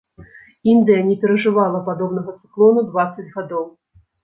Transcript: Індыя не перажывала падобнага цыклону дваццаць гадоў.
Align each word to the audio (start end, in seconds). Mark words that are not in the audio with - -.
Індыя 0.71 1.01
не 1.09 1.17
перажывала 1.25 1.83
падобнага 1.91 2.35
цыклону 2.41 2.87
дваццаць 2.91 3.29
гадоў. 3.39 3.71